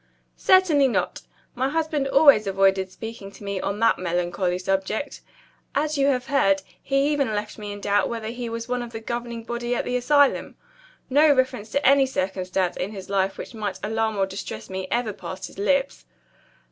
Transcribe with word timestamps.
"Certainly 0.37 0.87
not! 0.87 1.21
My 1.53 1.69
husband 1.69 2.07
always 2.07 2.47
avoided 2.47 2.91
speaking 2.91 3.31
to 3.33 3.43
me 3.43 3.61
on 3.61 3.79
that 3.81 3.99
melancholy 3.99 4.57
subject. 4.57 5.21
As 5.75 5.95
you 5.95 6.07
have 6.07 6.25
heard, 6.25 6.63
he 6.81 7.07
even 7.13 7.35
left 7.35 7.59
me 7.59 7.71
in 7.71 7.79
doubt 7.81 8.09
whether 8.09 8.29
he 8.29 8.49
was 8.49 8.67
one 8.67 8.81
of 8.81 8.93
the 8.93 8.99
governing 8.99 9.43
body 9.43 9.75
at 9.75 9.85
the 9.85 9.95
asylum. 9.95 10.55
No 11.07 11.31
reference 11.31 11.69
to 11.73 11.87
any 11.87 12.07
circumstance 12.07 12.75
in 12.77 12.93
his 12.93 13.11
life 13.11 13.37
which 13.37 13.53
might 13.53 13.77
alarm 13.83 14.17
or 14.17 14.25
distress 14.25 14.71
me 14.71 14.87
ever 14.89 15.13
passed 15.13 15.45
his 15.45 15.59
lips." 15.59 16.03